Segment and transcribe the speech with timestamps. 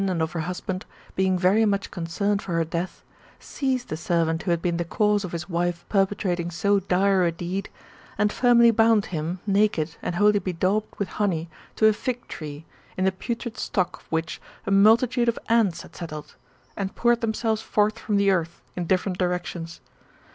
[0.01, 3.03] 135 and of her husband, being very much concerned for her death,
[3.39, 7.23] seized the servant who had been the cause of his wife perpe trating so dire
[7.23, 7.69] a deed,
[8.17, 12.65] and firmly bound him, naked, and wholly bedaubed with honey, to a fig tree,
[12.97, 16.33] in the putrid stock of which a multitude of ants had settled,
[16.75, 19.81] and poured them selves forth from the earth, in different directions.